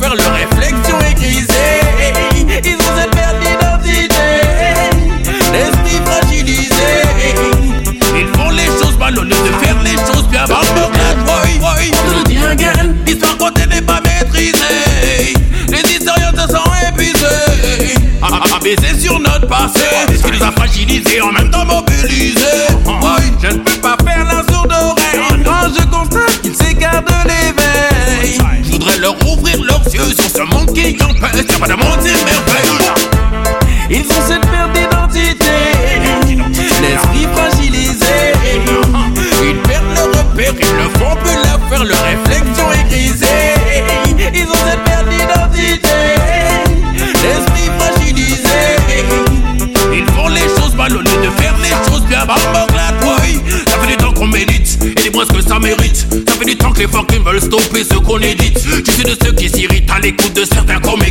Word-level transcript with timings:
faire 0.00 0.14
leur 0.14 0.32
réflexion 0.34 0.98
est 1.00 1.14
grisée. 1.14 1.80
Ils 2.64 2.76
ont 2.76 2.92
cette 2.96 3.10
perte 3.10 3.36
d'identité, 3.40 4.28
l'esprit 5.52 6.00
fragilisé. 6.04 6.72
Ils 8.14 8.28
font 8.38 8.50
les 8.50 8.66
choses 8.66 8.98
mal 8.98 9.18
au 9.18 9.24
de 9.24 9.34
faire 9.34 9.76
les 9.82 9.96
choses 10.12 10.28
bien. 10.28 10.44
Bande 10.46 10.60
de 10.60 10.94
clash, 10.94 11.90
Tout 12.12 12.24
dit 12.28 12.38
again, 12.38 12.94
l'histoire 13.06 13.36
quand 13.38 13.58
elle 13.60 13.68
n'est 13.68 13.82
pas 13.82 14.00
maîtrisée. 14.00 15.34
Les 15.68 15.96
historiens 15.96 16.32
se 16.32 16.52
sont 16.52 16.70
épuisés. 16.88 17.94
Abaissés 18.56 18.98
sur 19.00 19.18
notre 19.18 19.46
passé, 19.46 19.80
ce 20.10 20.22
qui 20.22 20.38
nous 20.38 20.44
a 20.44 20.52
fragilisés 20.52 21.20
en 21.20 21.32
même 21.32 21.50
temps 21.50 21.64
mobilisés? 21.64 22.75
Ils 33.88 34.00
ont 34.00 34.22
cette 34.26 34.40
perte 34.50 34.72
d'identité, 34.72 35.56
l'esprit 36.82 37.26
fragilisé. 37.32 38.32
Ils 39.42 39.56
perdent 39.62 39.94
leur 39.94 40.06
repère, 40.06 40.54
ils 40.60 40.74
ne 40.76 40.88
font 40.98 41.16
plus 41.22 41.36
l'affaire, 41.36 41.84
leur 41.84 42.02
réflexion 42.02 42.66
est. 42.72 42.86
Ils 44.34 44.46
ont 44.46 44.62
cette 44.68 44.84
perte 44.84 45.08
d'identité, 45.08 45.98
l'esprit 47.22 47.70
fragilisé. 47.78 48.60
Ils 49.94 50.06
font 50.12 50.28
les 50.28 50.48
choses 50.60 50.74
mal 50.74 50.92
au 50.92 51.00
lieu 51.00 51.04
de 51.04 51.30
faire 51.40 51.56
les 51.62 51.90
choses 51.90 52.04
bien. 52.06 52.26
Bambang 52.26 52.74
la 52.74 52.92
oui. 53.22 53.40
Ça 53.66 53.78
fait 53.78 53.86
du 53.86 53.96
temps 53.96 54.12
qu'on 54.12 54.26
médite, 54.26 54.78
et 54.82 54.94
dis-moi 55.00 55.24
ce 55.28 55.32
que 55.32 55.42
ça 55.42 55.58
mérite. 55.60 56.06
Ça 56.28 56.34
fait 56.38 56.44
du 56.44 56.56
temps 56.56 56.72
que 56.72 56.80
les 56.80 56.88
fucking 56.88 57.22
veulent 57.22 57.40
stopper 57.40 57.84
ce 57.84 57.94
qu'on 57.94 58.18
édite. 58.18 58.58
Je 58.84 58.90
suis 58.90 59.04
de 59.04 59.16
ceux 59.22 59.32
qui 59.32 59.48
s'irritent 59.48 59.90
à 59.90 60.00
l'écoute 60.00 60.32
de 60.34 60.44
certains 60.44 60.80
comiques, 60.80 61.05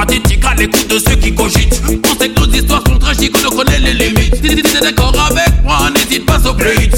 pathétiques 0.00 0.44
à 0.46 0.54
l'écoute 0.54 0.88
de 0.88 0.98
ceux 0.98 1.16
qui 1.16 1.34
cogitent. 1.34 1.82
On 1.88 2.18
sait 2.18 2.30
que 2.30 2.40
nos 2.40 2.46
histoires 2.46 2.82
sont 2.86 2.98
tragiques, 2.98 3.36
on 3.46 3.54
connaît 3.54 3.78
les 3.78 3.92
limites. 3.92 4.34
Si 4.36 4.80
d'accord 4.80 5.12
avec 5.30 5.62
moi, 5.62 5.90
n'hésite 5.94 6.24
pas 6.24 6.40
au 6.46 6.54
plus. 6.54 6.88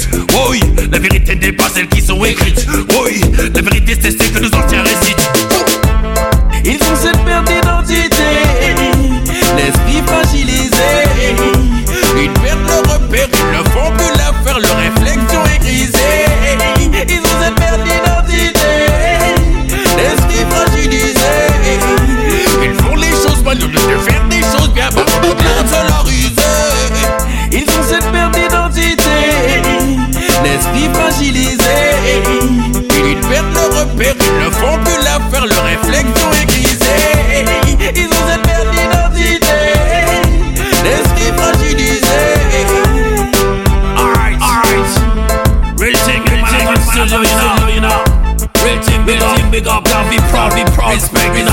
Oui, 0.49 0.61
la 0.89 0.99
vérité 0.99 1.35
n'est 1.35 1.51
pas 1.51 1.67
celle 1.73 1.87
qui 1.89 2.01
sont 2.01 2.23
écrites. 2.23 2.65
Oui, 3.03 3.21
la 3.53 3.61
vérité 3.61 3.97
c'est 4.01 4.11
ce 4.11 4.17
que 4.17 4.39
nos 4.39 4.47
anciens 4.47 4.83
récitent. 4.83 5.29
Ils 6.63 6.75
ont 6.75 6.95
cette 6.95 7.21
perte 7.25 7.45
d'identité, 7.47 8.29
l'esprit 9.57 10.01
fragilisé. 10.05 10.93
Ils 12.15 12.31
perdent 12.31 12.67
leur 12.67 12.93
repère, 12.93 13.27
ils 13.33 13.57
ne 13.57 13.63
font 13.71 13.91
plus 13.97 14.11
l'affaire, 14.17 14.59
leur 14.59 14.77
réflexion 14.77 15.41
ils 33.91 34.45
ne 34.45 34.49
font 34.49 34.77
plus 34.83 34.97
l'affaire, 35.03 35.45
leur 35.45 35.63
réflexion 35.63 36.31
est 36.41 36.45
grisée. 36.45 37.45
Ils 37.95 38.07
ont 38.07 38.23
cette 38.27 38.41
perte 38.43 38.69
d'identité, 38.71 39.59
l'esprit 40.83 41.31
fragilisé. 41.37 42.21
Alright, 43.97 44.37
alright. 44.41 44.89
Real 45.79 45.97
thing, 46.05 46.23
real 46.23 46.45
thing, 49.35 49.51
big 49.51 49.67
up, 49.67 49.83
down, 49.83 50.09
be 50.09 50.17
proud, 50.31 50.53
be 50.53 50.63
proud. 50.71 50.93
Respect, 50.93 51.29
respect, 51.29 51.37
you 51.37 51.45
know. 51.45 51.52